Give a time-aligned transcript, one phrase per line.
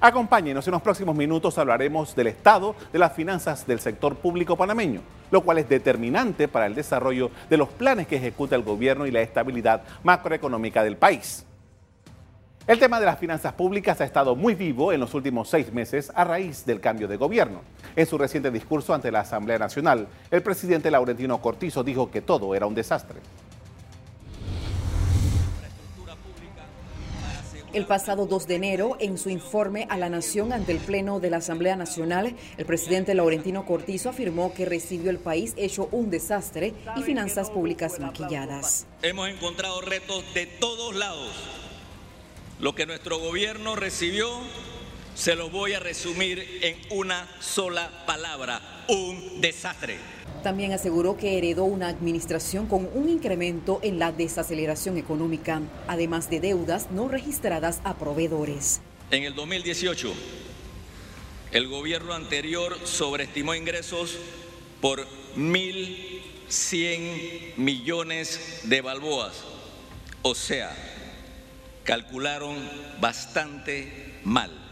[0.00, 5.00] Acompáñenos, en los próximos minutos hablaremos del estado de las finanzas del sector público panameño,
[5.32, 9.10] lo cual es determinante para el desarrollo de los planes que ejecuta el gobierno y
[9.10, 11.44] la estabilidad macroeconómica del país.
[12.68, 16.12] El tema de las finanzas públicas ha estado muy vivo en los últimos seis meses
[16.14, 17.62] a raíz del cambio de gobierno.
[17.96, 22.54] En su reciente discurso ante la Asamblea Nacional, el presidente Laurentino Cortizo dijo que todo
[22.54, 23.18] era un desastre.
[27.74, 31.28] El pasado 2 de enero, en su informe a la Nación ante el Pleno de
[31.28, 36.72] la Asamblea Nacional, el presidente Laurentino Cortizo afirmó que recibió el país hecho un desastre
[36.96, 38.86] y finanzas públicas maquilladas.
[39.02, 41.30] Hemos encontrado retos de todos lados.
[42.58, 44.28] Lo que nuestro gobierno recibió
[45.14, 49.98] se lo voy a resumir en una sola palabra, un desastre.
[50.42, 56.40] También aseguró que heredó una administración con un incremento en la desaceleración económica, además de
[56.40, 58.80] deudas no registradas a proveedores.
[59.10, 60.12] En el 2018,
[61.52, 64.18] el gobierno anterior sobreestimó ingresos
[64.80, 69.44] por 1.100 millones de balboas.
[70.22, 70.74] O sea,
[71.84, 72.56] calcularon
[73.00, 74.67] bastante mal.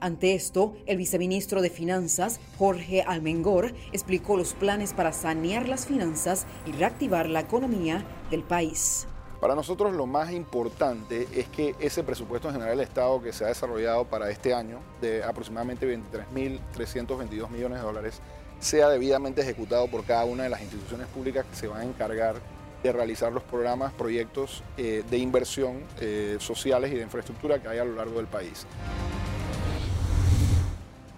[0.00, 6.46] Ante esto, el viceministro de Finanzas, Jorge Almengor, explicó los planes para sanear las finanzas
[6.64, 9.06] y reactivar la economía del país.
[9.42, 13.48] Para nosotros lo más importante es que ese presupuesto general del Estado que se ha
[13.48, 18.20] desarrollado para este año, de aproximadamente 23.322 millones de dólares,
[18.58, 22.36] sea debidamente ejecutado por cada una de las instituciones públicas que se van a encargar
[22.82, 27.78] de realizar los programas, proyectos eh, de inversión eh, sociales y de infraestructura que hay
[27.78, 28.66] a lo largo del país.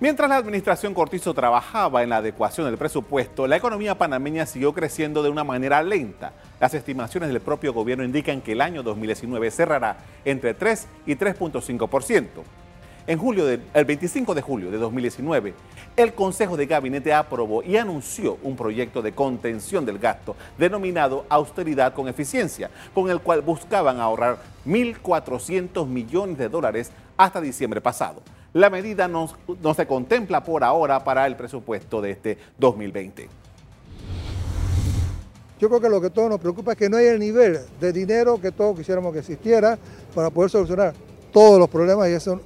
[0.03, 5.22] Mientras la administración Cortizo trabajaba en la adecuación del presupuesto, la economía panameña siguió creciendo
[5.22, 6.33] de una manera lenta.
[6.58, 12.27] Las estimaciones del propio gobierno indican que el año 2019 cerrará entre 3 y 3.5%.
[13.06, 15.55] En julio el 25 de julio de 2019,
[15.95, 21.95] el Consejo de Gabinete aprobó y anunció un proyecto de contención del gasto denominado Austeridad
[21.95, 28.20] con Eficiencia, con el cual buscaban ahorrar 1.400 millones de dólares hasta diciembre pasado.
[28.55, 29.30] La medida no,
[29.63, 33.29] no se contempla por ahora para el presupuesto de este 2020.
[35.58, 37.92] Yo creo que lo que todos nos preocupa es que no hay el nivel de
[37.92, 39.79] dinero que todos quisiéramos que existiera
[40.14, 40.92] para poder solucionar
[41.33, 42.40] todos los problemas y eso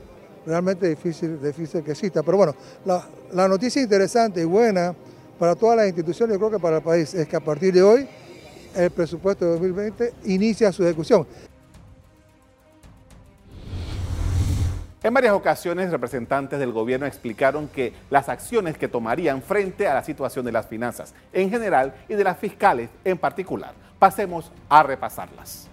[0.45, 2.23] realmente difícil, difícil que exista.
[2.23, 4.95] Pero bueno, la, la noticia interesante y buena
[5.39, 7.83] para todas las instituciones, yo creo que para el país, es que a partir de
[7.83, 8.09] hoy
[8.77, 11.27] el presupuesto de 2020 inicia su ejecución.
[15.07, 20.03] En varias ocasiones, representantes del gobierno explicaron que las acciones que tomarían frente a la
[20.03, 23.73] situación de las finanzas en general y de las fiscales en particular.
[24.01, 25.69] Pasemos a repasarlas.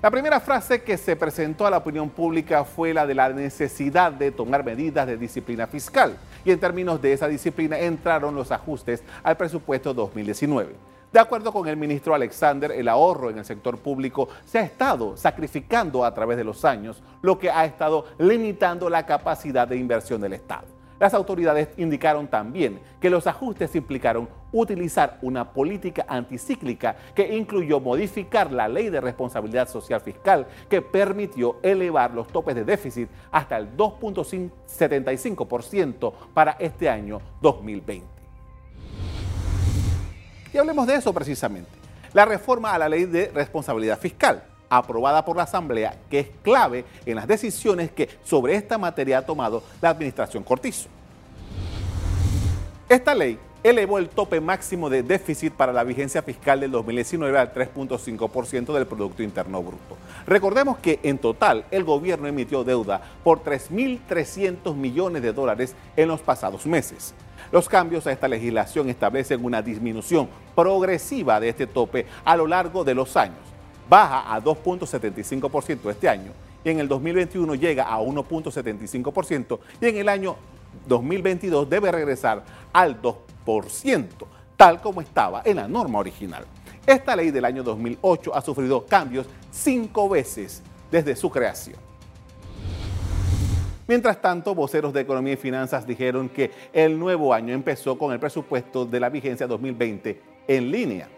[0.00, 4.10] La primera frase que se presentó a la opinión pública fue la de la necesidad
[4.10, 6.16] de tomar medidas de disciplina fiscal.
[6.42, 10.93] Y en términos de esa disciplina entraron los ajustes al presupuesto 2019.
[11.14, 15.16] De acuerdo con el ministro Alexander, el ahorro en el sector público se ha estado
[15.16, 20.20] sacrificando a través de los años, lo que ha estado limitando la capacidad de inversión
[20.20, 20.66] del Estado.
[20.98, 28.50] Las autoridades indicaron también que los ajustes implicaron utilizar una política anticíclica que incluyó modificar
[28.50, 33.76] la ley de responsabilidad social fiscal que permitió elevar los topes de déficit hasta el
[33.76, 38.13] 2.75% para este año 2020.
[40.54, 41.68] Y hablemos de eso precisamente.
[42.12, 46.84] La reforma a la ley de responsabilidad fiscal, aprobada por la Asamblea, que es clave
[47.04, 50.88] en las decisiones que sobre esta materia ha tomado la administración Cortizo.
[52.88, 57.52] Esta ley elevó el tope máximo de déficit para la vigencia fiscal del 2019 al
[57.52, 59.96] 3.5% del Producto Interno Bruto.
[60.24, 66.20] Recordemos que en total el gobierno emitió deuda por 3.300 millones de dólares en los
[66.20, 67.12] pasados meses.
[67.52, 72.84] Los cambios a esta legislación establecen una disminución progresiva de este tope a lo largo
[72.84, 73.38] de los años.
[73.88, 76.32] Baja a 2.75% este año
[76.64, 80.36] y en el 2021 llega a 1.75% y en el año
[80.86, 84.06] 2022 debe regresar al 2%,
[84.56, 86.44] tal como estaba en la norma original.
[86.86, 91.76] Esta ley del año 2008 ha sufrido cambios cinco veces desde su creación.
[93.86, 98.18] Mientras tanto, voceros de Economía y Finanzas dijeron que el nuevo año empezó con el
[98.18, 101.08] presupuesto de la vigencia 2020 en línea.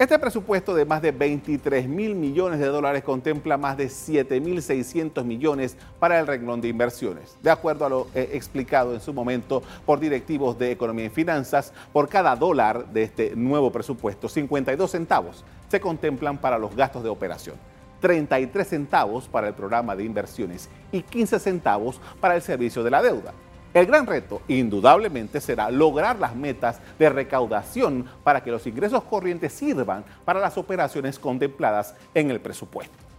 [0.00, 4.60] Este presupuesto de más de 23 mil millones de dólares contempla más de 7 mil
[4.60, 7.36] 600 millones para el renglón de inversiones.
[7.40, 12.08] De acuerdo a lo explicado en su momento por directivos de Economía y Finanzas, por
[12.08, 17.71] cada dólar de este nuevo presupuesto, 52 centavos se contemplan para los gastos de operación.
[18.02, 23.00] 33 centavos para el programa de inversiones y 15 centavos para el servicio de la
[23.00, 23.32] deuda.
[23.72, 29.54] El gran reto, indudablemente, será lograr las metas de recaudación para que los ingresos corrientes
[29.54, 33.11] sirvan para las operaciones contempladas en el presupuesto.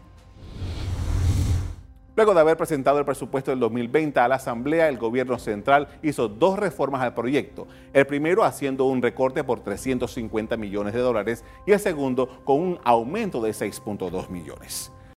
[2.15, 6.27] Luego de haber presentado el presupuesto del 2020 a la Asamblea, el gobierno central hizo
[6.27, 7.68] dos reformas al proyecto.
[7.92, 12.80] El primero haciendo un recorte por 350 millones de dólares y el segundo con un
[12.83, 14.92] aumento de 6.2 millones.